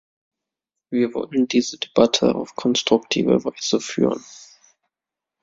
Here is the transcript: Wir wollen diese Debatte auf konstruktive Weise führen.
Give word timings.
Wir 0.89 1.13
wollen 1.13 1.47
diese 1.47 1.77
Debatte 1.77 2.33
auf 2.33 2.55
konstruktive 2.55 3.45
Weise 3.45 3.79
führen. 3.79 4.25